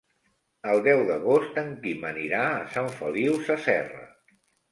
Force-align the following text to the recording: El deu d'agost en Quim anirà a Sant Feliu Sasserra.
El 0.69 0.79
deu 0.87 1.01
d'agost 1.09 1.59
en 1.63 1.69
Quim 1.83 2.07
anirà 2.13 2.41
a 2.55 2.65
Sant 2.77 2.89
Feliu 2.97 3.37
Sasserra. 3.51 4.01